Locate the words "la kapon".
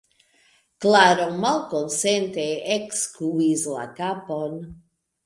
3.75-4.57